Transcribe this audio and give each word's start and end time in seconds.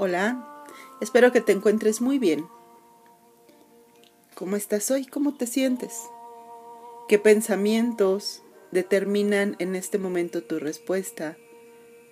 Hola, 0.00 0.64
espero 1.00 1.32
que 1.32 1.40
te 1.40 1.50
encuentres 1.50 2.00
muy 2.00 2.20
bien. 2.20 2.46
¿Cómo 4.36 4.54
estás 4.54 4.92
hoy? 4.92 5.04
¿Cómo 5.04 5.34
te 5.34 5.48
sientes? 5.48 6.02
¿Qué 7.08 7.18
pensamientos 7.18 8.44
determinan 8.70 9.56
en 9.58 9.74
este 9.74 9.98
momento 9.98 10.44
tu 10.44 10.60
respuesta? 10.60 11.36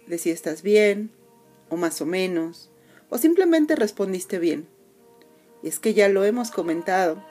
De 0.09 0.19
si 0.19 0.31
estás 0.31 0.63
bien 0.63 1.13
o 1.69 1.77
más 1.77 2.01
o 2.01 2.07
menos, 2.07 2.73
o 3.09 3.19
simplemente 3.19 3.77
respondiste 3.77 4.41
bien. 4.41 4.67
Y 5.63 5.69
es 5.69 5.79
que 5.79 5.95
ya 5.95 6.09
lo 6.09 6.25
hemos 6.25 6.51
comentado. 6.51 7.23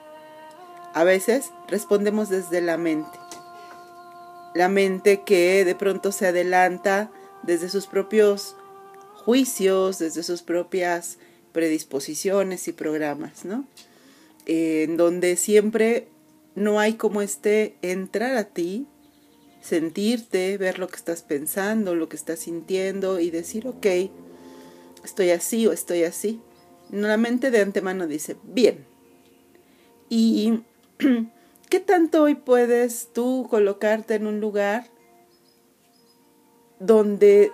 A 0.94 1.04
veces 1.04 1.50
respondemos 1.68 2.30
desde 2.30 2.62
la 2.62 2.78
mente. 2.78 3.18
La 4.54 4.70
mente 4.70 5.22
que 5.22 5.66
de 5.66 5.74
pronto 5.74 6.12
se 6.12 6.28
adelanta 6.28 7.10
desde 7.42 7.68
sus 7.68 7.86
propios 7.86 8.56
juicios, 9.26 9.98
desde 9.98 10.22
sus 10.22 10.42
propias 10.42 11.18
predisposiciones 11.52 12.68
y 12.68 12.72
programas, 12.72 13.44
¿no? 13.44 13.66
en 14.46 14.96
donde 14.96 15.36
siempre 15.36 16.06
no 16.54 16.78
hay 16.78 16.94
como 16.94 17.20
este 17.20 17.76
entrar 17.82 18.36
a 18.36 18.44
ti, 18.44 18.86
sentirte, 19.60 20.56
ver 20.58 20.78
lo 20.78 20.86
que 20.86 20.96
estás 20.96 21.22
pensando, 21.22 21.96
lo 21.96 22.08
que 22.08 22.16
estás 22.16 22.38
sintiendo 22.38 23.18
y 23.18 23.30
decir, 23.30 23.66
ok, 23.66 23.86
estoy 25.04 25.30
así 25.30 25.66
o 25.66 25.72
estoy 25.72 26.04
así. 26.04 26.40
La 26.90 27.16
mente 27.16 27.50
de 27.50 27.60
antemano 27.60 28.06
dice, 28.06 28.36
bien. 28.44 28.86
¿Y 30.08 30.60
qué 31.68 31.80
tanto 31.80 32.22
hoy 32.22 32.36
puedes 32.36 33.12
tú 33.12 33.48
colocarte 33.50 34.14
en 34.14 34.28
un 34.28 34.40
lugar 34.40 34.88
donde 36.78 37.50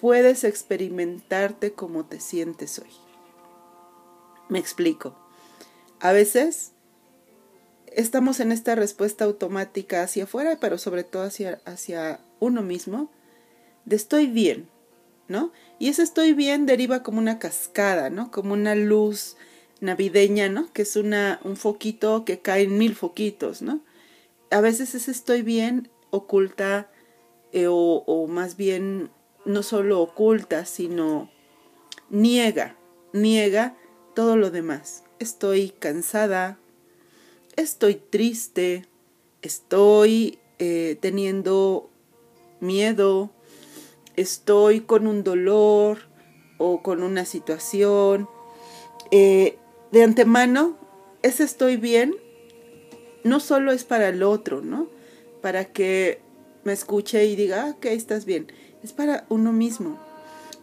puedes 0.00 0.44
experimentarte 0.44 1.72
como 1.72 2.04
te 2.04 2.20
sientes 2.20 2.78
hoy. 2.78 2.90
Me 4.48 4.58
explico. 4.58 5.16
A 6.00 6.12
veces 6.12 6.72
estamos 7.86 8.40
en 8.40 8.52
esta 8.52 8.74
respuesta 8.74 9.24
automática 9.24 10.02
hacia 10.02 10.24
afuera, 10.24 10.58
pero 10.60 10.78
sobre 10.78 11.04
todo 11.04 11.22
hacia, 11.22 11.60
hacia 11.64 12.20
uno 12.38 12.62
mismo, 12.62 13.10
de 13.86 13.96
estoy 13.96 14.26
bien, 14.26 14.68
¿no? 15.28 15.52
Y 15.78 15.88
ese 15.88 16.02
estoy 16.02 16.34
bien 16.34 16.66
deriva 16.66 17.02
como 17.02 17.18
una 17.18 17.38
cascada, 17.38 18.10
¿no? 18.10 18.30
Como 18.30 18.52
una 18.52 18.74
luz 18.74 19.36
navideña, 19.80 20.48
¿no? 20.48 20.72
Que 20.72 20.82
es 20.82 20.96
una, 20.96 21.40
un 21.44 21.56
foquito 21.56 22.24
que 22.24 22.40
cae 22.40 22.64
en 22.64 22.78
mil 22.78 22.94
foquitos, 22.94 23.62
¿no? 23.62 23.80
A 24.50 24.60
veces 24.60 24.94
ese 24.94 25.10
estoy 25.10 25.42
bien 25.42 25.88
oculta 26.10 26.90
eh, 27.52 27.66
o, 27.66 28.04
o 28.06 28.26
más 28.26 28.56
bien 28.56 29.10
no 29.46 29.62
solo 29.62 30.00
oculta, 30.02 30.66
sino 30.66 31.30
niega, 32.10 32.76
niega 33.12 33.76
todo 34.14 34.36
lo 34.36 34.50
demás. 34.50 35.04
Estoy 35.18 35.70
cansada, 35.70 36.58
estoy 37.54 37.94
triste, 37.94 38.86
estoy 39.42 40.38
eh, 40.58 40.98
teniendo 41.00 41.88
miedo, 42.60 43.30
estoy 44.16 44.80
con 44.80 45.06
un 45.06 45.22
dolor 45.22 46.00
o 46.58 46.82
con 46.82 47.02
una 47.02 47.24
situación. 47.24 48.28
Eh, 49.12 49.56
de 49.92 50.02
antemano, 50.02 50.76
ese 51.22 51.44
estoy 51.44 51.76
bien 51.76 52.16
no 53.22 53.40
solo 53.40 53.72
es 53.72 53.84
para 53.84 54.08
el 54.08 54.22
otro, 54.22 54.60
¿no? 54.60 54.88
Para 55.40 55.64
que 55.66 56.20
me 56.64 56.72
escuche 56.72 57.24
y 57.26 57.36
diga, 57.36 57.64
ah, 57.64 57.70
ok, 57.76 57.86
estás 57.86 58.24
bien 58.24 58.48
es 58.86 58.92
para 58.92 59.26
uno 59.28 59.52
mismo. 59.52 59.98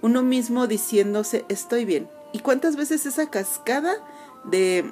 Uno 0.02 0.24
mismo 0.24 0.68
diciéndose, 0.68 1.46
estoy 1.50 1.86
bien. 1.86 2.10
¿Y 2.32 2.40
cuántas 2.40 2.76
veces 2.76 3.06
esa 3.06 3.30
cascada 3.30 3.96
de, 4.44 4.92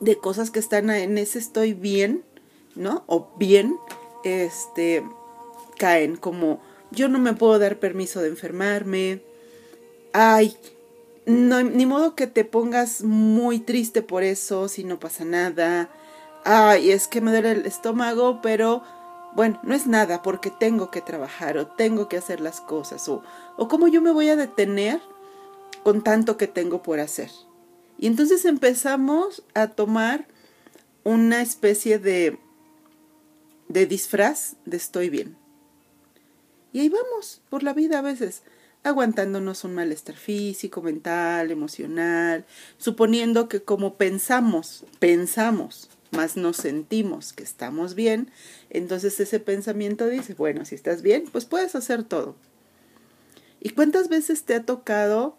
de 0.00 0.18
cosas 0.18 0.50
que 0.50 0.58
están 0.58 0.90
en 0.90 1.18
ese 1.18 1.38
estoy 1.38 1.72
bien, 1.72 2.24
¿no? 2.74 3.04
O 3.06 3.30
bien, 3.38 3.76
este, 4.24 5.04
caen 5.78 6.16
como, 6.16 6.60
yo 6.90 7.08
no 7.08 7.18
me 7.18 7.34
puedo 7.34 7.58
dar 7.58 7.78
permiso 7.78 8.20
de 8.20 8.28
enfermarme. 8.28 9.22
Ay, 10.12 10.56
no, 11.26 11.62
ni 11.62 11.86
modo 11.86 12.14
que 12.14 12.26
te 12.26 12.44
pongas 12.44 13.02
muy 13.02 13.58
triste 13.58 14.02
por 14.02 14.22
eso 14.22 14.68
si 14.68 14.84
no 14.84 14.98
pasa 14.98 15.24
nada. 15.24 15.90
Ay, 16.44 16.90
es 16.90 17.08
que 17.08 17.20
me 17.20 17.30
duele 17.30 17.52
el 17.52 17.66
estómago, 17.66 18.40
pero 18.42 18.82
bueno, 19.36 19.60
no 19.62 19.74
es 19.74 19.86
nada 19.86 20.22
porque 20.22 20.50
tengo 20.50 20.90
que 20.90 21.02
trabajar 21.02 21.58
o 21.58 21.66
tengo 21.66 22.08
que 22.08 22.16
hacer 22.16 22.40
las 22.40 22.62
cosas 22.62 23.06
o, 23.06 23.22
o 23.58 23.68
cómo 23.68 23.86
yo 23.86 24.00
me 24.00 24.10
voy 24.10 24.30
a 24.30 24.36
detener 24.36 24.98
con 25.84 26.02
tanto 26.02 26.38
que 26.38 26.46
tengo 26.46 26.82
por 26.82 27.00
hacer. 27.00 27.30
Y 27.98 28.06
entonces 28.06 28.46
empezamos 28.46 29.42
a 29.52 29.68
tomar 29.68 30.26
una 31.04 31.42
especie 31.42 31.98
de, 31.98 32.38
de 33.68 33.84
disfraz 33.84 34.56
de 34.64 34.78
estoy 34.78 35.10
bien. 35.10 35.36
Y 36.72 36.80
ahí 36.80 36.88
vamos 36.88 37.42
por 37.50 37.62
la 37.62 37.74
vida 37.74 37.98
a 37.98 38.02
veces, 38.02 38.42
aguantándonos 38.84 39.64
un 39.64 39.74
malestar 39.74 40.16
físico, 40.16 40.80
mental, 40.80 41.50
emocional, 41.50 42.46
suponiendo 42.78 43.50
que 43.50 43.62
como 43.62 43.96
pensamos, 43.96 44.86
pensamos 44.98 45.90
más 46.16 46.36
nos 46.36 46.56
sentimos 46.56 47.32
que 47.32 47.42
estamos 47.42 47.94
bien, 47.94 48.30
entonces 48.70 49.20
ese 49.20 49.38
pensamiento 49.38 50.08
dice, 50.08 50.34
bueno, 50.34 50.64
si 50.64 50.74
estás 50.74 51.02
bien, 51.02 51.24
pues 51.30 51.44
puedes 51.44 51.74
hacer 51.74 52.02
todo. 52.02 52.36
¿Y 53.60 53.70
cuántas 53.70 54.08
veces 54.08 54.44
te 54.44 54.54
ha 54.54 54.62
tocado 54.64 55.36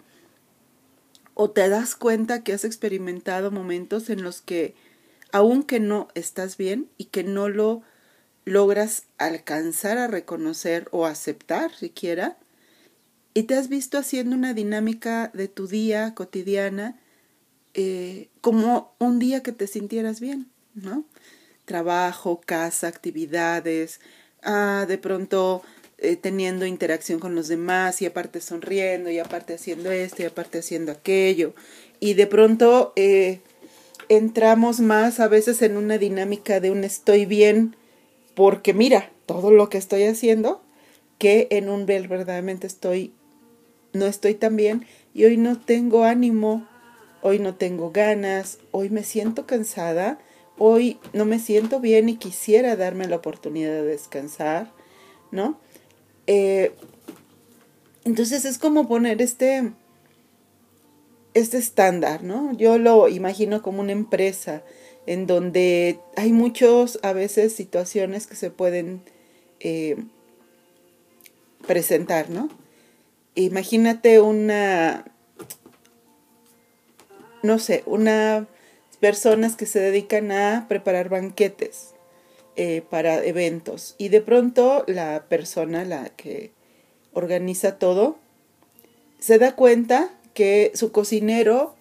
o 1.33 1.51
te 1.51 1.69
das 1.69 1.95
cuenta 1.95 2.43
que 2.43 2.53
has 2.53 2.65
experimentado 2.65 3.51
momentos 3.51 4.09
en 4.09 4.23
los 4.23 4.41
que, 4.41 4.75
aunque 5.31 5.79
no 5.79 6.07
estás 6.15 6.57
bien 6.57 6.89
y 6.97 7.05
que 7.05 7.23
no 7.23 7.49
lo 7.49 7.83
logras 8.45 9.03
alcanzar 9.17 9.97
a 9.97 10.07
reconocer 10.07 10.87
o 10.91 11.05
aceptar 11.05 11.73
siquiera, 11.75 12.37
y 13.33 13.43
te 13.43 13.53
has 13.53 13.69
visto 13.69 13.99
haciendo 13.99 14.35
una 14.35 14.55
dinámica 14.55 15.29
de 15.33 15.47
tu 15.47 15.67
día 15.67 16.15
cotidiana 16.15 16.99
eh, 17.75 18.29
como 18.41 18.95
un 18.97 19.19
día 19.19 19.43
que 19.43 19.51
te 19.51 19.67
sintieras 19.67 20.19
bien? 20.19 20.49
¿No? 20.81 21.05
Trabajo, 21.65 22.41
casa, 22.45 22.87
actividades, 22.87 23.99
ah, 24.43 24.85
de 24.87 24.97
pronto 24.97 25.61
eh, 25.99 26.15
teniendo 26.15 26.65
interacción 26.65 27.19
con 27.19 27.35
los 27.35 27.47
demás 27.47 28.01
y 28.01 28.05
aparte 28.05 28.39
sonriendo 28.39 29.09
y 29.09 29.19
aparte 29.19 29.55
haciendo 29.55 29.91
esto 29.91 30.21
y 30.21 30.25
aparte 30.25 30.59
haciendo 30.59 30.91
aquello. 30.91 31.53
Y 31.99 32.13
de 32.13 32.27
pronto 32.27 32.93
eh, 32.95 33.41
entramos 34.07 34.79
más 34.79 35.19
a 35.19 35.27
veces 35.27 35.61
en 35.61 35.75
una 35.75 35.97
dinámica 35.97 36.59
de 36.59 36.71
un 36.71 36.83
estoy 36.83 37.25
bien 37.25 37.75
porque 38.35 38.73
mira 38.73 39.11
todo 39.25 39.51
lo 39.51 39.69
que 39.69 39.79
estoy 39.79 40.03
haciendo 40.03 40.61
que 41.17 41.47
en 41.49 41.67
un 41.69 41.87
ver 41.87 42.07
verdaderamente 42.07 42.67
estoy 42.67 43.13
no 43.93 44.05
estoy 44.05 44.35
tan 44.35 44.55
bien 44.55 44.85
y 45.15 45.25
hoy 45.25 45.37
no 45.37 45.59
tengo 45.59 46.03
ánimo, 46.03 46.67
hoy 47.23 47.39
no 47.39 47.55
tengo 47.55 47.91
ganas, 47.91 48.59
hoy 48.71 48.91
me 48.91 49.03
siento 49.03 49.47
cansada 49.47 50.19
hoy 50.57 50.99
no 51.13 51.25
me 51.25 51.39
siento 51.39 51.79
bien 51.79 52.09
y 52.09 52.17
quisiera 52.17 52.75
darme 52.75 53.07
la 53.07 53.17
oportunidad 53.17 53.71
de 53.71 53.83
descansar, 53.83 54.71
¿no? 55.31 55.59
Eh, 56.27 56.73
entonces 58.03 58.45
es 58.45 58.57
como 58.57 58.87
poner 58.87 59.21
este, 59.21 59.71
este 61.33 61.57
estándar, 61.57 62.23
¿no? 62.23 62.55
Yo 62.57 62.77
lo 62.77 63.07
imagino 63.07 63.61
como 63.61 63.81
una 63.81 63.91
empresa 63.91 64.63
en 65.05 65.25
donde 65.25 65.99
hay 66.15 66.33
muchos, 66.33 66.99
a 67.01 67.13
veces, 67.13 67.53
situaciones 67.53 68.27
que 68.27 68.35
se 68.35 68.51
pueden 68.51 69.01
eh, 69.59 69.95
presentar, 71.65 72.29
¿no? 72.29 72.49
Imagínate 73.35 74.19
una, 74.19 75.05
no 77.43 77.59
sé, 77.59 77.83
una 77.85 78.47
personas 78.99 79.55
que 79.55 79.65
se 79.65 79.79
dedican 79.79 80.31
a 80.31 80.65
preparar 80.67 81.09
banquetes 81.09 81.93
eh, 82.55 82.81
para 82.89 83.23
eventos 83.23 83.95
y 83.97 84.09
de 84.09 84.21
pronto 84.21 84.83
la 84.87 85.25
persona, 85.29 85.85
la 85.85 86.09
que 86.09 86.51
organiza 87.13 87.77
todo, 87.77 88.17
se 89.19 89.37
da 89.37 89.55
cuenta 89.55 90.09
que 90.33 90.71
su 90.75 90.91
cocinero 90.91 91.75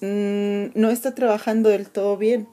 mm, 0.00 0.66
no 0.74 0.90
está 0.90 1.14
trabajando 1.14 1.70
del 1.70 1.88
todo 1.88 2.16
bien. 2.16 2.48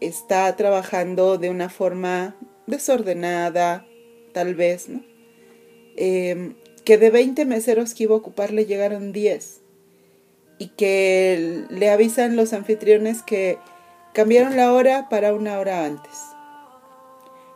Está 0.00 0.54
trabajando 0.56 1.38
de 1.38 1.48
una 1.48 1.68
forma 1.70 2.36
desordenada, 2.66 3.86
tal 4.32 4.54
vez, 4.54 4.88
¿no? 4.88 5.02
Em, 5.96 6.54
que 6.84 6.98
de 6.98 7.10
20 7.10 7.46
meseros 7.46 7.94
que 7.94 8.04
iba 8.04 8.14
a 8.14 8.18
ocupar 8.18 8.52
le 8.52 8.66
llegaron 8.66 9.12
10 9.12 9.62
y 10.58 10.68
que 10.68 11.64
le 11.68 11.90
avisan 11.90 12.36
los 12.36 12.52
anfitriones 12.52 13.22
que 13.22 13.58
cambiaron 14.14 14.56
la 14.56 14.72
hora 14.72 15.08
para 15.08 15.34
una 15.34 15.58
hora 15.58 15.84
antes. 15.84 16.12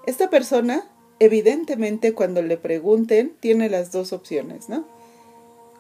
Esta 0.07 0.29
persona, 0.31 0.89
evidentemente, 1.19 2.15
cuando 2.15 2.43
le 2.43 2.57
pregunten, 2.57 3.35
tiene 3.41 3.71
las 3.71 3.93
dos 3.93 4.13
opciones, 4.13 4.69
¿no? 4.69 4.85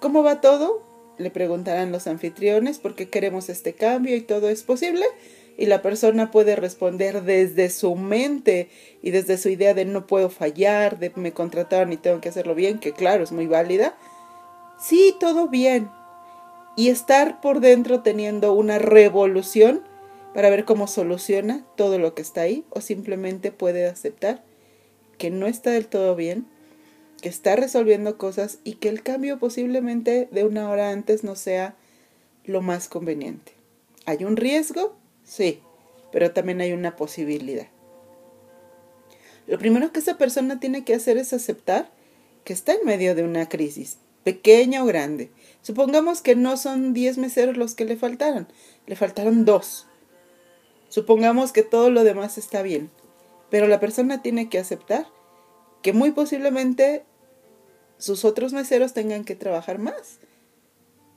¿Cómo 0.01 0.23
va 0.23 0.41
todo? 0.41 0.83
Le 1.19 1.31
preguntarán 1.31 1.93
los 1.93 2.07
anfitriones 2.07 2.79
porque 2.79 3.11
queremos 3.11 3.51
este 3.51 3.75
cambio 3.75 4.17
y 4.17 4.23
todo 4.23 4.49
es 4.49 4.63
posible. 4.63 5.05
Y 5.59 5.67
la 5.67 5.83
persona 5.83 6.31
puede 6.31 6.57
responder 6.57 7.23
desde 7.23 7.69
su 7.69 7.95
mente 7.95 8.71
y 9.03 9.11
desde 9.11 9.37
su 9.37 9.51
idea 9.51 9.75
de 9.75 9.85
no 9.85 10.07
puedo 10.07 10.31
fallar, 10.31 10.99
de 10.99 11.13
me 11.17 11.33
contrataron 11.33 11.93
y 11.93 11.99
tengo 11.99 12.23
que 12.23 12.31
hacerlo 12.31 12.55
bien, 12.55 12.79
que 12.79 12.93
claro, 12.93 13.23
es 13.25 13.33
muy 13.33 13.47
válida. 13.47 13.95
Sí, 14.79 15.15
todo 15.21 15.49
bien. 15.49 15.91
Y 16.81 16.89
estar 16.89 17.43
por 17.43 17.61
dentro 17.61 18.01
teniendo 18.01 18.55
una 18.55 18.79
revolución 18.79 19.83
para 20.33 20.49
ver 20.49 20.65
cómo 20.65 20.87
soluciona 20.87 21.63
todo 21.77 21.99
lo 21.99 22.15
que 22.15 22.23
está 22.23 22.41
ahí 22.41 22.65
o 22.71 22.81
simplemente 22.81 23.53
puede 23.53 23.87
aceptar 23.87 24.43
que 25.19 25.29
no 25.29 25.47
está 25.47 25.73
del 25.73 25.89
todo 25.89 26.17
bien 26.17 26.47
que 27.21 27.29
está 27.29 27.55
resolviendo 27.55 28.17
cosas 28.17 28.61
y 28.65 28.77
que 28.77 28.89
el 28.89 29.03
cambio 29.03 29.39
posiblemente 29.39 30.27
de 30.31 30.45
una 30.45 30.71
hora 30.71 30.89
antes 30.89 31.23
no 31.23 31.37
sea 31.37 31.75
lo 32.47 32.63
más 32.63 32.89
conveniente. 32.89 33.53
¿Hay 34.07 34.25
un 34.25 34.39
riesgo? 34.39 34.97
Sí, 35.23 35.61
pero 36.13 36.31
también 36.31 36.63
hay 36.63 36.73
una 36.73 36.97
posibilidad. 36.97 37.67
Lo 39.47 39.59
primero 39.59 39.93
que 39.93 39.99
esa 39.99 40.17
persona 40.17 40.61
tiene 40.61 40.83
que 40.83 40.95
hacer 40.95 41.19
es 41.19 41.35
aceptar 41.35 41.91
que 42.45 42.55
está 42.55 42.73
en 42.73 42.87
medio 42.87 43.15
de 43.15 43.23
una 43.23 43.51
crisis, 43.51 43.99
pequeña 44.25 44.83
o 44.83 44.87
grande. 44.87 45.31
Supongamos 45.63 46.23
que 46.23 46.37
no 46.37 46.57
son 46.57 46.93
10 46.95 47.19
meseros 47.19 47.57
los 47.57 47.75
que 47.75 47.85
le 47.85 47.97
faltaron, 47.97 48.49
le 48.87 48.97
faltaron 48.97 49.45
dos. 49.45 49.87
Supongamos 50.89 51.53
que 51.53 51.63
todo 51.63 51.91
lo 51.91 52.05
demás 52.05 52.39
está 52.39 52.63
bien, 52.63 52.91
pero 53.51 53.69
la 53.69 53.81
persona 53.81 54.23
tiene 54.23 54.49
que 54.49 54.59
aceptar 54.59 55.07
que 55.83 55.93
muy 55.93 56.11
posiblemente 56.11 57.05
sus 57.99 58.25
otros 58.25 58.53
meseros 58.53 58.93
tengan 58.93 59.25
que 59.25 59.35
trabajar 59.35 59.79
más 59.79 60.19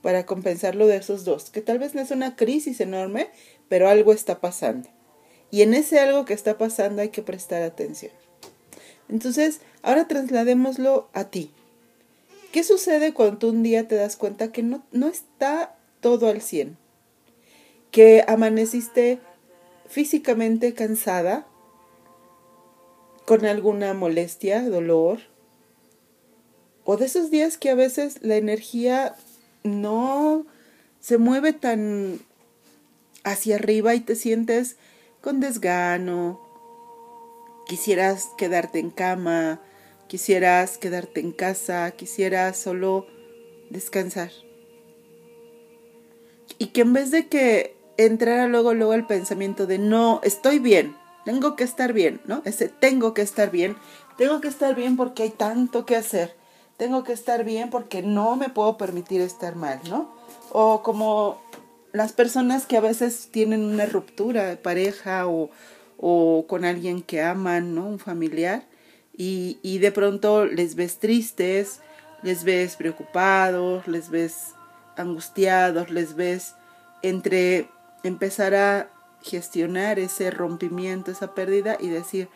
para 0.02 0.26
compensar 0.26 0.74
lo 0.74 0.86
de 0.86 0.96
esos 0.96 1.24
dos, 1.24 1.48
que 1.48 1.62
tal 1.62 1.78
vez 1.78 1.94
no 1.94 2.02
es 2.02 2.10
una 2.10 2.36
crisis 2.36 2.80
enorme, 2.80 3.30
pero 3.68 3.88
algo 3.88 4.12
está 4.12 4.40
pasando. 4.40 4.90
Y 5.50 5.62
en 5.62 5.72
ese 5.72 5.98
algo 5.98 6.24
que 6.24 6.34
está 6.34 6.58
pasando 6.58 7.00
hay 7.00 7.08
que 7.08 7.22
prestar 7.22 7.62
atención. 7.62 8.12
Entonces, 9.08 9.60
ahora 9.82 10.06
trasladémoslo 10.06 11.08
a 11.14 11.24
ti. 11.24 11.52
¿Qué 12.54 12.62
sucede 12.62 13.12
cuando 13.12 13.48
un 13.48 13.64
día 13.64 13.88
te 13.88 13.96
das 13.96 14.14
cuenta 14.14 14.52
que 14.52 14.62
no, 14.62 14.84
no 14.92 15.08
está 15.08 15.74
todo 15.98 16.28
al 16.28 16.40
100? 16.40 16.78
Que 17.90 18.24
amaneciste 18.28 19.18
físicamente 19.88 20.72
cansada, 20.72 21.48
con 23.26 23.44
alguna 23.44 23.92
molestia, 23.92 24.62
dolor, 24.70 25.18
o 26.84 26.96
de 26.96 27.06
esos 27.06 27.32
días 27.32 27.58
que 27.58 27.70
a 27.70 27.74
veces 27.74 28.20
la 28.22 28.36
energía 28.36 29.16
no 29.64 30.46
se 31.00 31.18
mueve 31.18 31.54
tan 31.54 32.20
hacia 33.24 33.56
arriba 33.56 33.96
y 33.96 34.00
te 34.00 34.14
sientes 34.14 34.76
con 35.20 35.40
desgano, 35.40 36.40
quisieras 37.66 38.28
quedarte 38.38 38.78
en 38.78 38.90
cama, 38.90 39.60
quisieras 40.08 40.78
quedarte 40.78 41.20
en 41.20 41.32
casa, 41.32 41.90
quisieras 41.92 42.56
solo 42.56 43.06
descansar. 43.70 44.30
Y 46.58 46.68
que 46.68 46.82
en 46.82 46.92
vez 46.92 47.10
de 47.10 47.28
que 47.28 47.76
entrara 47.96 48.46
luego 48.46 48.74
luego 48.74 48.94
el 48.94 49.06
pensamiento 49.06 49.66
de 49.66 49.78
no, 49.78 50.20
estoy 50.22 50.58
bien, 50.58 50.96
tengo 51.24 51.56
que 51.56 51.64
estar 51.64 51.92
bien, 51.92 52.20
¿no? 52.26 52.42
Ese 52.44 52.68
tengo 52.68 53.14
que 53.14 53.22
estar 53.22 53.50
bien, 53.50 53.76
tengo 54.18 54.40
que 54.40 54.48
estar 54.48 54.74
bien 54.74 54.96
porque 54.96 55.24
hay 55.24 55.30
tanto 55.30 55.86
que 55.86 55.96
hacer 55.96 56.34
tengo 56.76 57.04
que 57.04 57.12
estar 57.12 57.44
bien 57.44 57.70
porque 57.70 58.02
no 58.02 58.36
me 58.36 58.48
puedo 58.48 58.76
permitir 58.76 59.20
estar 59.20 59.56
mal, 59.56 59.80
¿no? 59.88 60.12
O 60.50 60.82
como 60.82 61.40
las 61.92 62.12
personas 62.12 62.66
que 62.66 62.76
a 62.76 62.80
veces 62.80 63.28
tienen 63.30 63.64
una 63.64 63.86
ruptura 63.86 64.44
de 64.46 64.56
pareja 64.56 65.28
o, 65.28 65.50
o 65.98 66.46
con 66.48 66.64
alguien 66.64 67.02
que 67.02 67.22
aman, 67.22 67.74
¿no? 67.74 67.86
Un 67.86 67.98
familiar, 67.98 68.64
y, 69.16 69.58
y 69.62 69.78
de 69.78 69.92
pronto 69.92 70.46
les 70.46 70.74
ves 70.74 70.98
tristes, 70.98 71.80
les 72.22 72.44
ves 72.44 72.76
preocupados, 72.76 73.86
les 73.86 74.10
ves 74.10 74.54
angustiados, 74.96 75.90
les 75.90 76.16
ves 76.16 76.54
entre 77.02 77.68
empezar 78.02 78.54
a 78.54 78.90
gestionar 79.22 79.98
ese 79.98 80.30
rompimiento, 80.30 81.10
esa 81.10 81.34
pérdida 81.34 81.76
y 81.80 81.88
decir, 81.88 82.28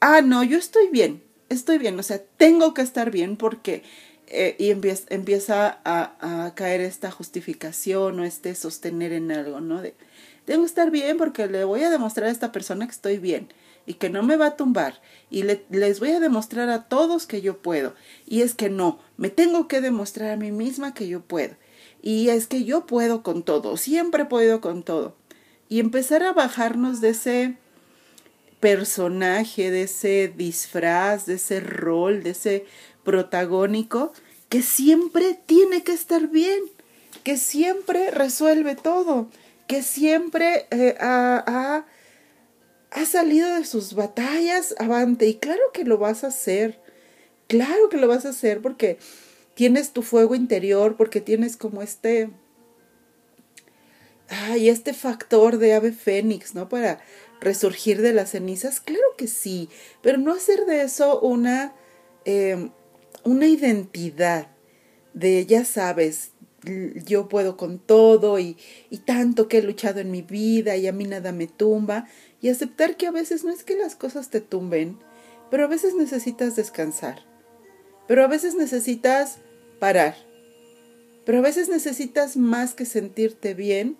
ah, 0.00 0.20
no, 0.20 0.42
yo 0.42 0.58
estoy 0.58 0.88
bien, 0.88 1.22
estoy 1.48 1.78
bien, 1.78 1.98
o 1.98 2.02
sea, 2.02 2.22
tengo 2.36 2.74
que 2.74 2.82
estar 2.82 3.10
bien 3.10 3.36
porque... 3.36 3.82
Eh, 4.30 4.56
y 4.58 4.68
empieza, 4.68 5.80
a, 5.86 6.44
a, 6.44 6.54
caer 6.54 6.82
esta 6.82 7.10
justificación 7.10 8.20
o 8.20 8.24
este 8.24 8.54
sostener 8.54 9.12
en 9.12 9.32
algo, 9.32 9.62
¿no? 9.62 9.80
De, 9.80 9.94
tengo 10.44 10.60
que 10.60 10.66
estar 10.66 10.90
bien 10.90 11.16
porque 11.16 11.46
le 11.46 11.64
voy 11.64 11.82
a 11.82 11.88
demostrar 11.88 12.28
a 12.28 12.30
esta 12.30 12.52
persona 12.52 12.84
que 12.84 12.92
estoy 12.92 13.16
bien 13.16 13.48
y 13.88 13.94
que 13.94 14.10
no 14.10 14.22
me 14.22 14.36
va 14.36 14.48
a 14.48 14.56
tumbar 14.56 15.00
y 15.30 15.44
le, 15.44 15.64
les 15.70 15.98
voy 15.98 16.10
a 16.10 16.20
demostrar 16.20 16.68
a 16.68 16.84
todos 16.88 17.26
que 17.26 17.40
yo 17.40 17.56
puedo. 17.62 17.94
Y 18.26 18.42
es 18.42 18.54
que 18.54 18.68
no, 18.68 19.00
me 19.16 19.30
tengo 19.30 19.66
que 19.66 19.80
demostrar 19.80 20.30
a 20.30 20.36
mí 20.36 20.52
misma 20.52 20.92
que 20.92 21.08
yo 21.08 21.22
puedo. 21.22 21.56
Y 22.02 22.28
es 22.28 22.46
que 22.46 22.64
yo 22.64 22.84
puedo 22.84 23.22
con 23.22 23.42
todo, 23.42 23.78
siempre 23.78 24.26
podido 24.26 24.60
con 24.60 24.82
todo. 24.82 25.16
Y 25.70 25.80
empezar 25.80 26.22
a 26.22 26.34
bajarnos 26.34 27.00
de 27.00 27.08
ese 27.08 27.56
personaje, 28.60 29.70
de 29.70 29.84
ese 29.84 30.32
disfraz, 30.36 31.24
de 31.24 31.34
ese 31.34 31.60
rol, 31.60 32.22
de 32.22 32.30
ese 32.30 32.66
protagónico, 33.04 34.12
que 34.50 34.60
siempre 34.60 35.40
tiene 35.46 35.82
que 35.82 35.92
estar 35.92 36.28
bien, 36.28 36.60
que 37.24 37.38
siempre 37.38 38.10
resuelve 38.10 38.74
todo, 38.74 39.30
que 39.66 39.82
siempre 39.82 40.66
eh, 40.72 40.94
ha 41.00 41.86
salido 43.06 43.54
de 43.54 43.64
sus 43.64 43.94
batallas 43.94 44.74
avante. 44.78 45.26
Y 45.26 45.34
claro 45.34 45.62
que 45.72 45.84
lo 45.84 45.98
vas 45.98 46.24
a 46.24 46.28
hacer, 46.28 46.80
claro 47.46 47.88
que 47.88 47.96
lo 47.96 48.08
vas 48.08 48.26
a 48.26 48.30
hacer 48.30 48.60
porque 48.60 48.98
tienes 49.54 49.92
tu 49.92 50.02
fuego 50.02 50.34
interior, 50.34 50.96
porque 50.96 51.20
tienes 51.20 51.56
como 51.56 51.82
este... 51.82 52.30
Ay, 54.30 54.68
este 54.68 54.92
factor 54.92 55.56
de 55.56 55.72
ave 55.72 55.90
fénix, 55.90 56.54
¿no? 56.54 56.68
Para 56.68 57.00
resurgir 57.40 58.02
de 58.02 58.12
las 58.12 58.30
cenizas? 58.30 58.80
Claro 58.80 59.16
que 59.16 59.26
sí, 59.26 59.68
pero 60.02 60.18
no 60.18 60.32
hacer 60.32 60.66
de 60.66 60.82
eso 60.82 61.20
una, 61.20 61.74
eh, 62.24 62.70
una 63.24 63.46
identidad 63.46 64.48
de, 65.14 65.46
ya 65.46 65.64
sabes, 65.64 66.32
yo 67.06 67.28
puedo 67.28 67.56
con 67.56 67.78
todo 67.78 68.38
y, 68.38 68.56
y 68.90 68.98
tanto 68.98 69.48
que 69.48 69.58
he 69.58 69.62
luchado 69.62 70.00
en 70.00 70.10
mi 70.10 70.22
vida 70.22 70.76
y 70.76 70.86
a 70.86 70.92
mí 70.92 71.04
nada 71.04 71.32
me 71.32 71.46
tumba 71.46 72.08
y 72.40 72.50
aceptar 72.50 72.96
que 72.96 73.06
a 73.06 73.10
veces 73.10 73.44
no 73.44 73.50
es 73.50 73.64
que 73.64 73.76
las 73.76 73.96
cosas 73.96 74.30
te 74.30 74.40
tumben, 74.40 74.98
pero 75.50 75.64
a 75.64 75.68
veces 75.68 75.94
necesitas 75.94 76.56
descansar, 76.56 77.24
pero 78.06 78.24
a 78.24 78.26
veces 78.26 78.54
necesitas 78.54 79.38
parar, 79.78 80.16
pero 81.24 81.38
a 81.38 81.42
veces 81.42 81.68
necesitas 81.68 82.36
más 82.36 82.74
que 82.74 82.86
sentirte 82.86 83.54
bien 83.54 83.98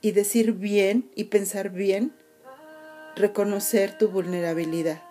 y 0.00 0.12
decir 0.12 0.52
bien 0.52 1.10
y 1.14 1.24
pensar 1.24 1.70
bien, 1.70 2.12
reconocer 3.16 3.98
tu 3.98 4.08
vulnerabilidad, 4.08 5.02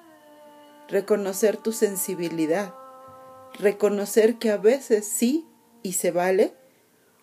reconocer 0.88 1.58
tu 1.58 1.72
sensibilidad, 1.72 2.74
reconocer 3.60 4.38
que 4.38 4.52
a 4.52 4.58
veces 4.58 5.06
sí 5.06 5.46
y 5.84 5.94
se 5.94 6.12
vale, 6.12 6.54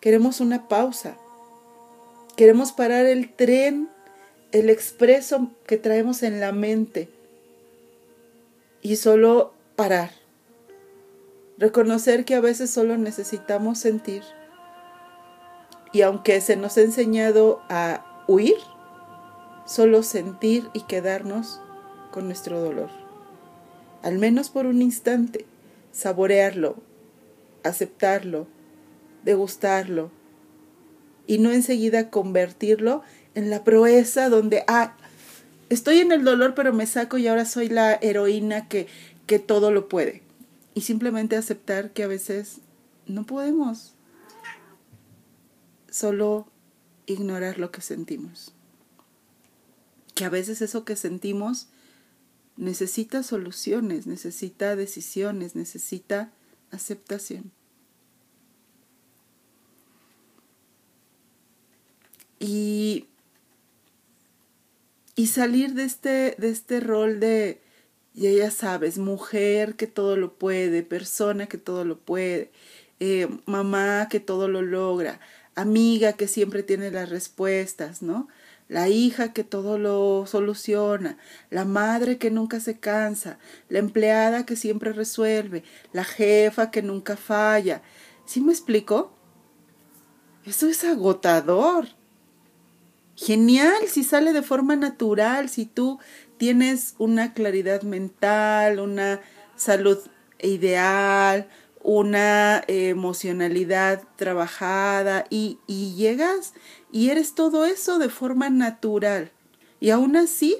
queremos 0.01 0.39
una 0.39 0.67
pausa, 0.67 1.17
queremos 2.35 2.71
parar 2.71 3.05
el 3.05 3.33
tren, 3.33 3.89
el 4.51 4.69
expreso 4.69 5.51
que 5.67 5.77
traemos 5.77 6.23
en 6.23 6.39
la 6.39 6.51
mente 6.51 7.09
y 8.81 8.95
solo 8.95 9.53
parar, 9.75 10.11
reconocer 11.57 12.25
que 12.25 12.35
a 12.35 12.41
veces 12.41 12.69
solo 12.69 12.97
necesitamos 12.97 13.79
sentir 13.79 14.23
y 15.91 16.01
aunque 16.01 16.39
se 16.41 16.55
nos 16.55 16.77
ha 16.77 16.81
enseñado 16.81 17.61
a 17.69 18.23
huir, 18.27 18.57
solo 19.65 20.03
sentir 20.03 20.69
y 20.73 20.81
quedarnos 20.81 21.61
con 22.11 22.25
nuestro 22.25 22.59
dolor. 22.59 22.89
Al 24.01 24.17
menos 24.17 24.49
por 24.49 24.65
un 24.65 24.81
instante, 24.81 25.45
saborearlo, 25.91 26.75
aceptarlo, 27.63 28.47
degustarlo 29.23 30.11
y 31.27 31.37
no 31.37 31.51
enseguida 31.51 32.09
convertirlo 32.09 33.03
en 33.03 33.18
en 33.35 33.49
la 33.49 33.63
proeza 33.63 34.29
donde, 34.29 34.63
ah, 34.67 34.95
estoy 35.69 35.99
en 35.99 36.11
el 36.11 36.23
dolor 36.23 36.55
pero 36.55 36.73
me 36.73 36.85
saco 36.87 37.17
y 37.17 37.27
ahora 37.27 37.45
soy 37.45 37.69
la 37.69 37.95
heroína 37.95 38.67
que, 38.67 38.87
que 39.27 39.39
todo 39.39 39.71
lo 39.71 39.89
puede. 39.89 40.23
Y 40.73 40.81
simplemente 40.81 41.35
aceptar 41.35 41.91
que 41.91 42.03
a 42.03 42.07
veces 42.07 42.59
no 43.05 43.25
podemos. 43.25 43.93
Solo 45.89 46.47
ignorar 47.05 47.59
lo 47.59 47.71
que 47.71 47.81
sentimos. 47.81 48.53
Que 50.15 50.25
a 50.25 50.29
veces 50.29 50.61
eso 50.61 50.85
que 50.85 50.95
sentimos 50.95 51.67
necesita 52.55 53.23
soluciones, 53.23 54.05
necesita 54.05 54.75
decisiones, 54.75 55.55
necesita 55.55 56.31
aceptación. 56.71 57.51
Y 62.39 63.07
y 65.19 65.27
salir 65.27 65.73
de 65.73 65.83
este, 65.83 66.35
de 66.37 66.49
este 66.49 66.79
rol 66.79 67.19
de, 67.19 67.59
ya 68.13 68.51
sabes, 68.51 68.97
mujer 68.97 69.75
que 69.75 69.85
todo 69.85 70.15
lo 70.15 70.37
puede, 70.37 70.81
persona 70.81 71.47
que 71.47 71.57
todo 71.57 71.83
lo 71.83 71.99
puede, 71.99 72.53
eh, 73.01 73.27
mamá 73.45 74.07
que 74.09 74.21
todo 74.21 74.47
lo 74.47 74.61
logra, 74.61 75.19
amiga 75.55 76.13
que 76.13 76.29
siempre 76.29 76.63
tiene 76.63 76.89
las 76.89 77.09
respuestas, 77.09 78.01
¿no? 78.01 78.29
La 78.69 78.87
hija 78.87 79.33
que 79.33 79.43
todo 79.43 79.77
lo 79.77 80.25
soluciona, 80.25 81.17
la 81.49 81.65
madre 81.65 82.17
que 82.17 82.31
nunca 82.31 82.61
se 82.61 82.79
cansa, 82.79 83.39
la 83.67 83.79
empleada 83.79 84.45
que 84.45 84.55
siempre 84.55 84.93
resuelve, 84.93 85.65
la 85.91 86.05
jefa 86.05 86.71
que 86.71 86.81
nunca 86.81 87.17
falla. 87.17 87.81
¿Sí 88.25 88.39
me 88.39 88.53
explico? 88.53 89.11
Eso 90.45 90.69
es 90.69 90.85
agotador. 90.85 91.98
Genial 93.21 93.89
si 93.89 94.05
sale 94.05 94.31
de 94.31 94.41
forma 94.41 94.77
natural, 94.77 95.49
si 95.49 95.65
tú 95.65 95.99
tienes 96.37 96.95
una 96.99 97.33
claridad 97.33 97.81
mental, 97.81 98.79
una 98.79 99.19
salud 99.57 99.97
ideal, 100.41 101.49
una 101.83 102.63
emocionalidad 102.67 104.03
trabajada 104.15 105.25
y, 105.29 105.59
llegas 105.67 106.53
y 106.93 107.09
eres 107.09 107.35
todo 107.35 107.65
eso 107.65 107.99
de 107.99 108.07
forma 108.07 108.49
natural. 108.49 109.33
Y 109.81 109.89
aún 109.89 110.15
así, 110.15 110.55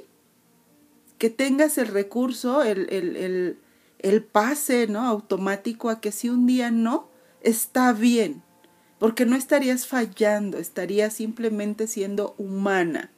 que 1.17 1.29
tengas 1.29 1.77
el 1.77 1.87
recurso, 1.87 2.63
el, 2.63 2.91
el, 2.91 3.15
el, 3.15 3.59
el 3.99 4.21
pase 4.21 4.87
¿no? 4.87 5.07
automático 5.07 5.89
a 5.89 6.01
que 6.01 6.11
si 6.11 6.27
un 6.27 6.45
día 6.45 6.71
no, 6.71 7.07
está 7.41 7.93
bien 7.93 8.43
porque 8.99 9.25
no 9.25 9.35
estarías 9.35 9.87
fallando, 9.87 10.57
estarías 10.57 11.13
simplemente 11.13 11.87
siendo 11.87 12.35
humana. 12.37 13.09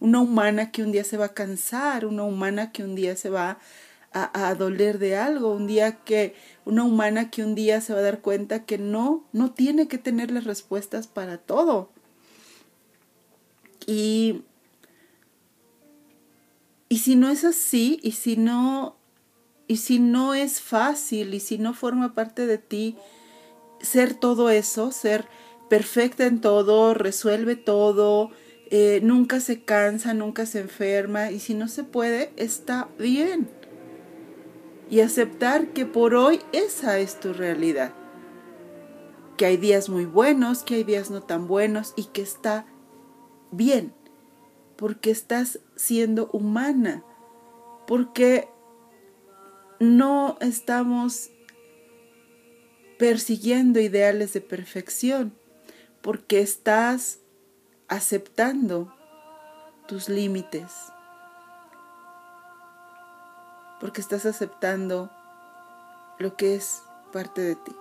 Una 0.00 0.20
humana 0.20 0.70
que 0.70 0.82
un 0.82 0.92
día 0.92 1.04
se 1.04 1.16
va 1.16 1.26
a 1.26 1.34
cansar, 1.34 2.06
una 2.06 2.22
humana 2.22 2.72
que 2.72 2.84
un 2.84 2.94
día 2.94 3.16
se 3.16 3.28
va 3.28 3.58
a, 4.12 4.48
a, 4.48 4.54
doler 4.54 4.98
de 4.98 5.16
algo, 5.16 5.52
un 5.52 5.66
día 5.66 5.96
que, 6.04 6.34
una 6.64 6.84
humana 6.84 7.30
que 7.30 7.42
un 7.42 7.54
día 7.54 7.80
se 7.80 7.92
va 7.92 7.98
a 7.98 8.02
dar 8.02 8.20
cuenta 8.20 8.64
que 8.64 8.78
no, 8.78 9.24
no 9.32 9.52
tiene 9.52 9.88
que 9.88 9.98
tener 9.98 10.30
las 10.30 10.44
respuestas 10.44 11.08
para 11.08 11.38
todo. 11.38 11.90
Y, 13.86 14.42
y 16.88 16.98
si 16.98 17.16
no 17.16 17.28
es 17.28 17.44
así, 17.44 17.98
y 18.02 18.12
si 18.12 18.36
no, 18.36 18.96
y 19.66 19.78
si 19.78 19.98
no 19.98 20.34
es 20.34 20.60
fácil, 20.60 21.34
y 21.34 21.40
si 21.40 21.58
no 21.58 21.74
forma 21.74 22.14
parte 22.14 22.46
de 22.46 22.58
ti, 22.58 22.96
ser 23.82 24.14
todo 24.14 24.50
eso, 24.50 24.92
ser 24.92 25.26
perfecta 25.68 26.26
en 26.26 26.40
todo, 26.40 26.94
resuelve 26.94 27.56
todo, 27.56 28.30
eh, 28.70 29.00
nunca 29.02 29.40
se 29.40 29.62
cansa, 29.62 30.14
nunca 30.14 30.46
se 30.46 30.60
enferma 30.60 31.30
y 31.30 31.40
si 31.40 31.52
no 31.52 31.68
se 31.68 31.84
puede, 31.84 32.32
está 32.36 32.88
bien. 32.98 33.50
Y 34.88 35.00
aceptar 35.00 35.68
que 35.68 35.84
por 35.84 36.14
hoy 36.14 36.40
esa 36.52 36.98
es 36.98 37.20
tu 37.20 37.32
realidad. 37.32 37.92
Que 39.36 39.46
hay 39.46 39.56
días 39.56 39.88
muy 39.88 40.04
buenos, 40.04 40.62
que 40.62 40.76
hay 40.76 40.84
días 40.84 41.10
no 41.10 41.22
tan 41.22 41.46
buenos 41.46 41.94
y 41.96 42.04
que 42.04 42.22
está 42.22 42.66
bien. 43.50 43.92
Porque 44.76 45.10
estás 45.10 45.60
siendo 45.76 46.28
humana. 46.32 47.04
Porque 47.86 48.48
no 49.80 50.36
estamos 50.40 51.30
persiguiendo 53.02 53.80
ideales 53.80 54.32
de 54.32 54.40
perfección, 54.40 55.32
porque 56.02 56.38
estás 56.40 57.18
aceptando 57.88 58.94
tus 59.88 60.08
límites, 60.08 60.70
porque 63.80 64.00
estás 64.00 64.24
aceptando 64.24 65.10
lo 66.20 66.36
que 66.36 66.54
es 66.54 66.84
parte 67.12 67.40
de 67.40 67.56
ti. 67.56 67.72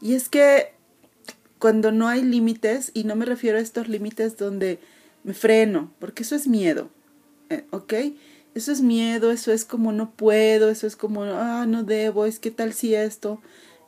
Y 0.00 0.14
es 0.14 0.28
que 0.28 0.72
cuando 1.58 1.90
no 1.90 2.06
hay 2.06 2.22
límites, 2.22 2.92
y 2.94 3.02
no 3.02 3.16
me 3.16 3.24
refiero 3.24 3.58
a 3.58 3.62
estos 3.62 3.88
límites 3.88 4.36
donde 4.36 4.78
me 5.24 5.34
freno, 5.34 5.90
porque 5.98 6.22
eso 6.22 6.36
es 6.36 6.46
miedo, 6.46 6.88
eh, 7.50 7.64
¿ok? 7.72 7.94
Eso 8.54 8.70
es 8.70 8.80
miedo, 8.80 9.32
eso 9.32 9.52
es 9.52 9.64
como 9.64 9.92
no 9.92 10.10
puedo, 10.10 10.70
eso 10.70 10.86
es 10.86 10.96
como, 10.96 11.24
ah, 11.24 11.66
no 11.66 11.82
debo, 11.82 12.24
es 12.24 12.38
que 12.38 12.50
tal 12.50 12.72
si 12.72 12.94
esto 12.94 13.40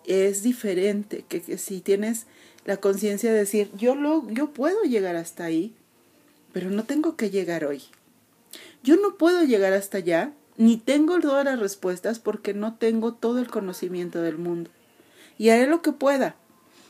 es 0.07 0.43
diferente, 0.43 1.25
que, 1.29 1.41
que 1.41 1.59
si 1.59 1.81
tienes 1.81 2.27
la 2.65 2.79
conciencia 2.79 3.33
de 3.33 3.39
decir, 3.39 3.71
yo, 3.77 3.95
lo, 3.95 4.29
yo 4.29 4.51
puedo 4.51 4.83
llegar 4.83 5.15
hasta 5.15 5.45
ahí, 5.45 5.73
pero 6.53 6.71
no 6.71 6.85
tengo 6.85 7.17
que 7.17 7.31
llegar 7.31 7.65
hoy. 7.65 7.83
Yo 8.83 8.97
no 8.97 9.17
puedo 9.17 9.45
llegar 9.45 9.73
hasta 9.73 9.99
allá, 9.99 10.33
ni 10.57 10.77
tengo 10.77 11.21
todas 11.21 11.45
las 11.45 11.61
respuestas 11.61 12.19
porque 12.19 12.55
no 12.55 12.75
tengo 12.75 13.15
todo 13.15 13.39
el 13.39 13.49
conocimiento 13.49 14.23
del 14.23 14.39
mundo. 14.39 14.71
Y 15.39 15.51
haré 15.51 15.67
lo 15.67 15.83
que 15.83 15.93
pueda. 15.93 16.35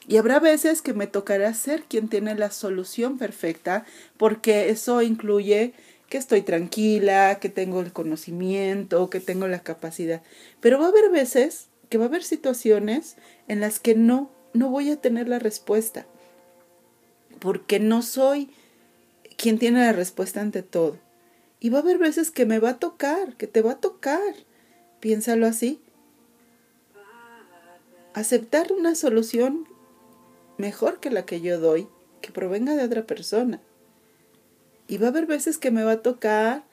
Y 0.08 0.18
habrá 0.18 0.38
veces 0.38 0.82
que 0.82 0.94
me 0.94 1.08
tocará 1.08 1.52
ser 1.52 1.82
quien 1.82 2.08
tiene 2.08 2.34
la 2.36 2.50
solución 2.52 3.18
perfecta, 3.18 3.84
porque 4.16 4.70
eso 4.70 5.02
incluye 5.02 5.74
que 6.08 6.18
estoy 6.18 6.42
tranquila, 6.42 7.38
que 7.40 7.48
tengo 7.48 7.80
el 7.80 7.92
conocimiento, 7.92 9.10
que 9.10 9.20
tengo 9.20 9.48
la 9.48 9.60
capacidad. 9.60 10.22
Pero 10.60 10.78
va 10.78 10.86
a 10.86 10.88
haber 10.88 11.10
veces 11.10 11.68
que 11.88 11.98
va 11.98 12.04
a 12.04 12.08
haber 12.08 12.24
situaciones 12.24 13.16
en 13.48 13.60
las 13.60 13.80
que 13.80 13.94
no, 13.94 14.30
no 14.52 14.68
voy 14.68 14.90
a 14.90 15.00
tener 15.00 15.28
la 15.28 15.38
respuesta, 15.38 16.06
porque 17.38 17.80
no 17.80 18.02
soy 18.02 18.50
quien 19.36 19.58
tiene 19.58 19.80
la 19.80 19.92
respuesta 19.92 20.40
ante 20.40 20.62
todo. 20.62 20.98
Y 21.60 21.70
va 21.70 21.78
a 21.78 21.82
haber 21.82 21.98
veces 21.98 22.30
que 22.30 22.46
me 22.46 22.58
va 22.58 22.70
a 22.70 22.78
tocar, 22.78 23.36
que 23.36 23.46
te 23.46 23.62
va 23.62 23.72
a 23.72 23.80
tocar. 23.80 24.34
Piénsalo 25.00 25.46
así. 25.46 25.80
Aceptar 28.14 28.72
una 28.72 28.94
solución 28.94 29.66
mejor 30.58 31.00
que 31.00 31.10
la 31.10 31.26
que 31.26 31.40
yo 31.40 31.58
doy, 31.58 31.88
que 32.20 32.30
provenga 32.30 32.76
de 32.76 32.84
otra 32.84 33.06
persona. 33.06 33.60
Y 34.88 34.98
va 34.98 35.06
a 35.06 35.10
haber 35.10 35.26
veces 35.26 35.58
que 35.58 35.70
me 35.70 35.84
va 35.84 35.92
a 35.92 36.02
tocar 36.02 36.64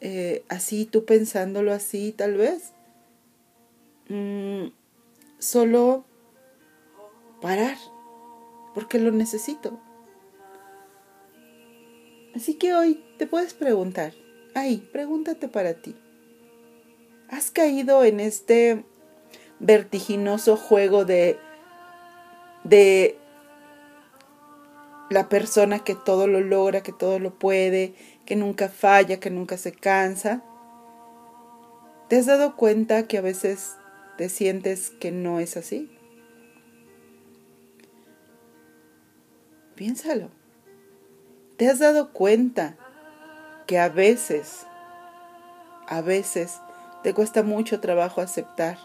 eh, 0.00 0.44
así, 0.48 0.86
tú 0.86 1.04
pensándolo 1.04 1.72
así, 1.72 2.12
tal 2.12 2.36
vez. 2.36 2.72
Mm, 4.08 4.68
solo 5.38 6.04
parar, 7.40 7.76
porque 8.74 8.98
lo 8.98 9.12
necesito. 9.12 9.78
Así 12.34 12.54
que 12.54 12.74
hoy 12.74 13.04
te 13.18 13.26
puedes 13.26 13.54
preguntar, 13.54 14.14
ahí, 14.54 14.88
pregúntate 14.92 15.48
para 15.48 15.74
ti. 15.74 15.96
¿Has 17.28 17.50
caído 17.50 18.04
en 18.04 18.20
este 18.20 18.84
vertiginoso 19.58 20.56
juego 20.56 21.04
de, 21.04 21.38
de 22.64 23.19
la 25.10 25.28
persona 25.28 25.80
que 25.80 25.96
todo 25.96 26.28
lo 26.28 26.40
logra, 26.40 26.82
que 26.82 26.92
todo 26.92 27.18
lo 27.18 27.34
puede, 27.34 27.94
que 28.24 28.36
nunca 28.36 28.68
falla, 28.68 29.18
que 29.18 29.28
nunca 29.28 29.58
se 29.58 29.72
cansa. 29.72 30.42
¿Te 32.08 32.16
has 32.16 32.26
dado 32.26 32.56
cuenta 32.56 33.06
que 33.08 33.18
a 33.18 33.20
veces 33.20 33.76
te 34.16 34.28
sientes 34.28 34.90
que 34.90 35.10
no 35.10 35.40
es 35.40 35.56
así? 35.56 35.90
Piénsalo. 39.74 40.30
¿Te 41.56 41.68
has 41.68 41.80
dado 41.80 42.12
cuenta 42.12 42.76
que 43.66 43.80
a 43.80 43.88
veces, 43.88 44.64
a 45.88 46.02
veces 46.02 46.60
te 47.02 47.14
cuesta 47.14 47.42
mucho 47.42 47.80
trabajo 47.80 48.20
aceptar 48.20 48.78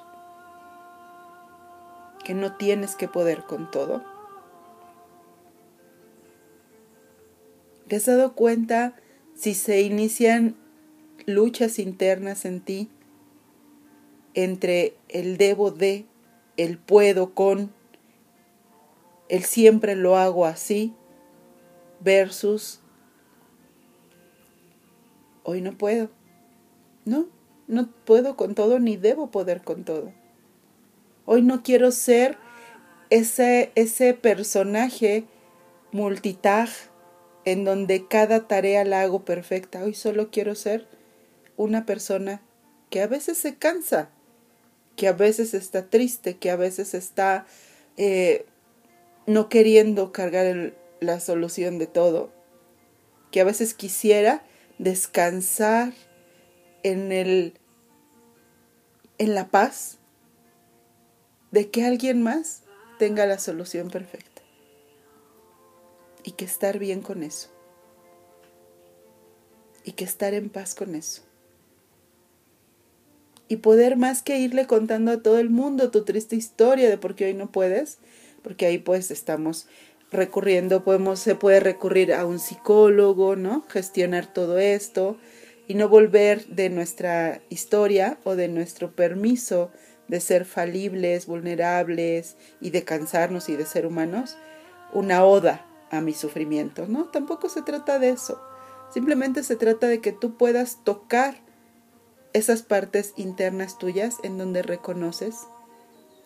que 2.23 2.33
no 2.33 2.55
tienes 2.55 2.95
que 2.95 3.07
poder 3.07 3.43
con 3.43 3.69
todo? 3.69 4.14
¿Te 7.87 7.97
has 7.97 8.05
dado 8.05 8.33
cuenta 8.33 8.95
si 9.35 9.53
se 9.53 9.81
inician 9.81 10.55
luchas 11.27 11.77
internas 11.77 12.45
en 12.45 12.61
ti 12.61 12.89
entre 14.33 14.95
el 15.07 15.37
debo 15.37 15.69
de, 15.69 16.05
el 16.57 16.79
puedo 16.79 17.35
con, 17.35 17.71
el 19.29 19.43
siempre 19.43 19.95
lo 19.95 20.17
hago 20.17 20.45
así, 20.45 20.93
versus 21.99 22.79
hoy 25.43 25.61
no 25.61 25.77
puedo? 25.77 26.09
No, 27.05 27.27
no 27.67 27.87
puedo 28.03 28.35
con 28.35 28.55
todo 28.55 28.79
ni 28.79 28.97
debo 28.97 29.29
poder 29.29 29.61
con 29.61 29.83
todo. 29.83 30.11
Hoy 31.25 31.43
no 31.43 31.61
quiero 31.61 31.91
ser 31.91 32.37
ese, 33.11 33.71
ese 33.75 34.15
personaje 34.15 35.25
multitag 35.91 36.69
en 37.45 37.63
donde 37.63 38.07
cada 38.07 38.47
tarea 38.47 38.83
la 38.83 39.01
hago 39.01 39.23
perfecta. 39.23 39.83
Hoy 39.83 39.93
solo 39.93 40.31
quiero 40.31 40.55
ser 40.55 40.87
una 41.57 41.85
persona 41.85 42.41
que 42.89 43.01
a 43.01 43.07
veces 43.07 43.37
se 43.37 43.55
cansa, 43.55 44.09
que 44.95 45.07
a 45.07 45.13
veces 45.13 45.53
está 45.53 45.89
triste, 45.89 46.37
que 46.37 46.49
a 46.49 46.55
veces 46.55 46.93
está 46.93 47.45
eh, 47.97 48.45
no 49.27 49.47
queriendo 49.49 50.11
cargar 50.11 50.73
la 50.99 51.19
solución 51.19 51.77
de 51.77 51.87
todo, 51.87 52.31
que 53.31 53.41
a 53.41 53.45
veces 53.45 53.73
quisiera 53.73 54.43
descansar 54.77 55.93
en 56.83 57.11
el 57.11 57.53
en 59.17 59.33
la 59.33 59.47
paz 59.47 59.97
de 61.51 61.69
que 61.69 61.85
alguien 61.85 62.21
más 62.21 62.63
tenga 62.99 63.25
la 63.25 63.39
solución 63.39 63.89
perfecta. 63.89 64.34
Y 66.25 66.31
que 66.31 66.43
estar 66.43 66.79
bien 66.79 67.01
con 67.01 67.21
eso. 67.21 67.49
Y 69.83 69.91
que 69.91 70.03
estar 70.03 70.33
en 70.33 70.49
paz 70.49 70.73
con 70.73 70.95
eso. 70.95 71.21
Y 73.47 73.57
poder 73.57 73.95
más 73.95 74.23
que 74.23 74.39
irle 74.39 74.65
contando 74.65 75.11
a 75.11 75.21
todo 75.21 75.37
el 75.37 75.51
mundo 75.51 75.91
tu 75.91 76.03
triste 76.03 76.35
historia 76.35 76.89
de 76.89 76.97
por 76.97 77.13
qué 77.13 77.25
hoy 77.25 77.35
no 77.35 77.51
puedes, 77.51 77.99
porque 78.41 78.65
ahí 78.65 78.79
pues 78.79 79.11
estamos 79.11 79.67
recurriendo, 80.11 80.83
podemos, 80.83 81.19
se 81.19 81.35
puede 81.35 81.59
recurrir 81.59 82.11
a 82.11 82.25
un 82.25 82.39
psicólogo, 82.39 83.35
¿no? 83.35 83.63
Gestionar 83.69 84.33
todo 84.33 84.57
esto 84.57 85.17
y 85.67 85.75
no 85.75 85.89
volver 85.89 86.47
de 86.47 86.71
nuestra 86.71 87.39
historia 87.49 88.17
o 88.23 88.35
de 88.35 88.47
nuestro 88.47 88.95
permiso 88.95 89.71
de 90.07 90.19
ser 90.19 90.45
falibles, 90.45 91.27
vulnerables 91.27 92.35
y 92.61 92.71
de 92.71 92.83
cansarnos 92.83 93.47
y 93.49 93.55
de 93.55 93.65
ser 93.67 93.85
humanos, 93.85 94.37
una 94.91 95.23
oda 95.23 95.67
a 95.95 96.01
mi 96.01 96.13
sufrimiento, 96.13 96.85
¿no? 96.87 97.05
Tampoco 97.05 97.49
se 97.49 97.61
trata 97.61 97.99
de 97.99 98.09
eso. 98.09 98.39
Simplemente 98.93 99.43
se 99.43 99.55
trata 99.55 99.87
de 99.87 99.99
que 100.01 100.11
tú 100.11 100.37
puedas 100.37 100.83
tocar 100.83 101.35
esas 102.33 102.63
partes 102.63 103.13
internas 103.15 103.77
tuyas 103.77 104.17
en 104.23 104.37
donde 104.37 104.61
reconoces 104.61 105.47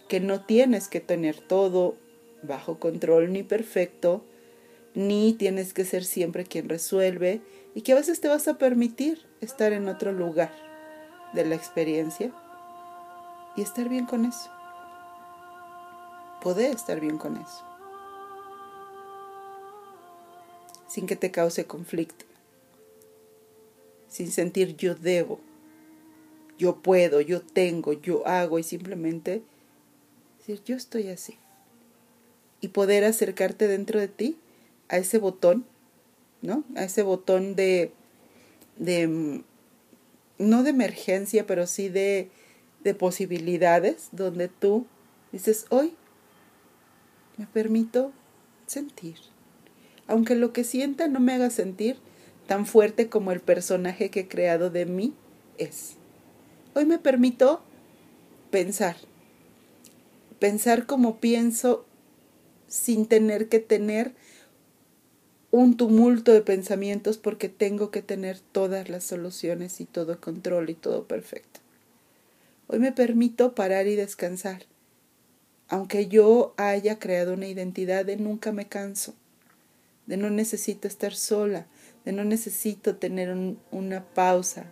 que 0.07 0.19
no 0.19 0.43
tienes 0.43 0.87
que 0.87 0.99
tener 0.99 1.39
todo 1.39 1.95
bajo 2.41 2.79
control 2.79 3.31
ni 3.31 3.43
perfecto, 3.43 4.25
ni 4.95 5.33
tienes 5.33 5.73
que 5.73 5.85
ser 5.85 6.03
siempre 6.03 6.45
quien 6.45 6.67
resuelve 6.67 7.41
y 7.75 7.81
que 7.81 7.91
a 7.91 7.95
veces 7.95 8.19
te 8.19 8.27
vas 8.27 8.47
a 8.47 8.57
permitir 8.57 9.27
estar 9.39 9.71
en 9.71 9.87
otro 9.87 10.11
lugar 10.11 10.51
de 11.33 11.45
la 11.45 11.55
experiencia 11.55 12.31
y 13.55 13.61
estar 13.61 13.87
bien 13.87 14.05
con 14.05 14.25
eso. 14.25 14.49
Poder 16.41 16.75
estar 16.75 16.99
bien 16.99 17.17
con 17.17 17.37
eso. 17.37 17.68
Sin 20.89 21.05
que 21.05 21.15
te 21.15 21.31
cause 21.31 21.65
conflicto. 21.65 22.25
Sin 24.09 24.31
sentir 24.31 24.75
yo 24.75 24.95
debo, 24.95 25.39
yo 26.57 26.77
puedo, 26.81 27.21
yo 27.21 27.41
tengo, 27.41 27.93
yo 27.93 28.27
hago 28.27 28.59
y 28.59 28.63
simplemente 28.63 29.43
decir 30.39 30.61
yo 30.65 30.75
estoy 30.75 31.09
así. 31.09 31.37
Y 32.59 32.69
poder 32.69 33.05
acercarte 33.05 33.67
dentro 33.67 33.99
de 33.99 34.09
ti 34.09 34.37
a 34.89 34.97
ese 34.97 35.19
botón, 35.19 35.65
¿no? 36.41 36.65
A 36.75 36.83
ese 36.83 37.03
botón 37.03 37.55
de, 37.55 37.93
de 38.77 39.43
no 40.39 40.63
de 40.63 40.69
emergencia, 40.71 41.45
pero 41.45 41.67
sí 41.67 41.87
de 41.87 42.29
de 42.83 42.95
posibilidades 42.95 44.09
donde 44.11 44.47
tú 44.47 44.85
dices, 45.31 45.65
hoy 45.69 45.93
me 47.37 47.45
permito 47.47 48.11
sentir. 48.67 49.17
Aunque 50.09 50.33
lo 50.33 50.51
que 50.53 50.63
sienta 50.63 51.07
no 51.07 51.19
me 51.19 51.33
haga 51.33 51.51
sentir 51.51 51.97
tan 52.47 52.65
fuerte 52.65 53.09
como 53.09 53.31
el 53.31 53.41
personaje 53.41 54.09
que 54.09 54.21
he 54.21 54.27
creado 54.27 54.71
de 54.71 54.87
mí 54.87 55.13
es. 55.59 55.97
Hoy 56.73 56.85
me 56.85 56.97
permito 56.97 57.61
pensar. 58.49 58.97
Pensar 60.39 60.87
como 60.87 61.19
pienso 61.19 61.85
sin 62.67 63.05
tener 63.05 63.49
que 63.49 63.59
tener 63.59 64.13
un 65.51 65.77
tumulto 65.77 66.33
de 66.33 66.41
pensamientos 66.41 67.19
porque 67.19 67.47
tengo 67.47 67.91
que 67.91 68.01
tener 68.01 68.39
todas 68.39 68.89
las 68.89 69.03
soluciones 69.03 69.79
y 69.79 69.85
todo 69.85 70.19
control 70.19 70.71
y 70.71 70.73
todo 70.73 71.03
perfecto. 71.03 71.59
Hoy 72.65 72.79
me 72.79 72.91
permito 72.91 73.53
parar 73.53 73.85
y 73.85 73.95
descansar. 73.95 74.63
Aunque 75.67 76.07
yo 76.07 76.55
haya 76.57 76.97
creado 76.97 77.35
una 77.35 77.47
identidad 77.47 78.05
de 78.05 78.17
nunca 78.17 78.51
me 78.51 78.67
canso, 78.67 79.13
de 80.09 80.17
no 80.17 80.31
necesito 80.31 80.87
estar 80.87 81.13
sola, 81.13 81.67
de 82.03 82.13
no 82.13 82.23
necesito 82.23 82.95
tener 82.95 83.31
una 83.69 84.03
pausa. 84.03 84.65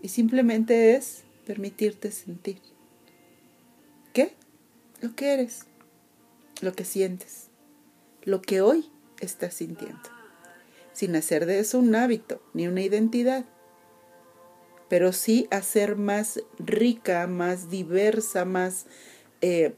Y 0.00 0.08
simplemente 0.08 0.96
es 0.96 1.24
permitirte 1.46 2.10
sentir. 2.12 2.62
¿Qué? 4.14 4.32
Lo 5.02 5.14
que 5.14 5.34
eres, 5.34 5.66
lo 6.62 6.72
que 6.72 6.86
sientes, 6.86 7.48
lo 8.22 8.40
que 8.40 8.62
hoy 8.62 8.90
estás 9.20 9.52
sintiendo, 9.52 10.08
sin 10.94 11.14
hacer 11.14 11.44
de 11.44 11.58
eso 11.60 11.78
un 11.78 11.94
hábito 11.94 12.42
ni 12.54 12.68
una 12.68 12.80
identidad 12.80 13.44
pero 14.88 15.12
sí 15.12 15.46
hacer 15.52 15.94
más 15.94 16.42
rica, 16.58 17.28
más 17.28 17.70
diversa, 17.70 18.44
más 18.44 18.86
eh, 19.40 19.76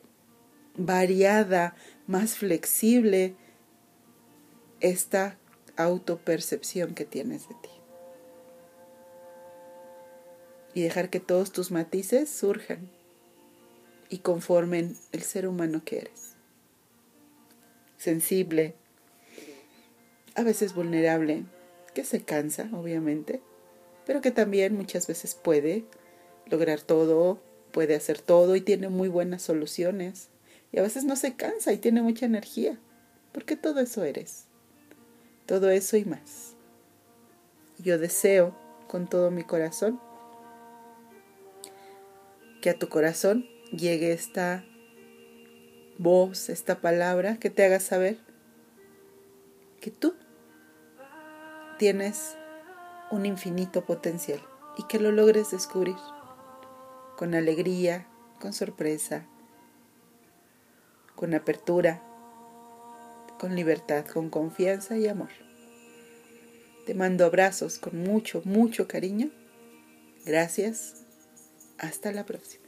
variada, 0.75 1.77
más 2.07 2.37
flexible 2.37 3.35
esta 4.81 5.39
autopercepción 5.77 6.95
que 6.95 7.05
tienes 7.05 7.49
de 7.49 7.55
ti. 7.55 7.71
Y 10.75 10.83
dejar 10.83 11.11
que 11.11 11.21
todos 11.21 11.53
tus 11.53 11.71
matices 11.71 12.31
surjan 12.31 12.91
y 14.09 14.19
conformen 14.19 14.97
el 15.13 15.23
ser 15.23 15.47
humano 15.47 15.83
que 15.85 15.99
eres. 15.99 16.35
Sensible, 17.99 18.75
a 20.35 20.43
veces 20.43 20.75
vulnerable, 20.75 21.45
que 21.95 22.05
se 22.05 22.23
cansa, 22.23 22.69
obviamente, 22.73 23.41
pero 24.07 24.21
que 24.21 24.31
también 24.31 24.75
muchas 24.77 25.07
veces 25.07 25.35
puede 25.35 25.85
lograr 26.47 26.81
todo, 26.81 27.41
puede 27.71 27.95
hacer 27.95 28.21
todo 28.21 28.57
y 28.57 28.61
tiene 28.61 28.89
muy 28.89 29.09
buenas 29.09 29.43
soluciones. 29.43 30.29
Y 30.73 30.79
a 30.79 30.83
veces 30.83 31.05
no 31.05 31.17
se 31.17 31.37
cansa 31.37 31.73
y 31.73 31.79
tiene 31.79 32.03
mucha 32.03 32.27
energía, 32.27 32.79
porque 33.33 33.57
todo 33.57 33.81
eso 33.81 34.03
eres. 34.05 34.47
Todo 35.47 35.71
eso 35.71 35.97
y 35.97 36.05
más. 36.05 36.57
Yo 37.79 37.99
deseo 37.99 38.57
con 38.89 39.09
todo 39.09 39.31
mi 39.31 39.45
corazón 39.45 40.01
que 42.63 42.71
a 42.71 42.79
tu 42.79 42.89
corazón 42.89 43.45
llegue 43.73 44.13
esta 44.13 44.65
voz, 45.99 46.49
esta 46.49 46.81
palabra 46.81 47.37
que 47.37 47.51
te 47.51 47.65
haga 47.65 47.81
saber 47.81 48.19
que 49.81 49.91
tú 49.91 50.15
tienes 51.79 52.37
un 53.11 53.27
infinito 53.27 53.85
potencial 53.85 54.41
y 54.79 54.85
que 54.85 55.01
lo 55.01 55.11
logres 55.11 55.51
descubrir 55.51 55.97
con 57.17 57.35
alegría, 57.35 58.07
con 58.41 58.53
sorpresa, 58.53 59.27
con 61.23 61.35
apertura, 61.35 62.03
con 63.39 63.55
libertad, 63.55 64.05
con 64.05 64.29
confianza 64.29 64.97
y 64.97 65.07
amor. 65.07 65.29
Te 66.85 66.95
mando 66.95 67.25
abrazos 67.25 67.79
con 67.79 67.97
mucho, 67.97 68.43
mucho 68.45 68.89
cariño. 68.89 69.31
Gracias. 70.27 71.05
Hasta 71.79 72.11
la 72.11 72.27
próxima. 72.27 72.62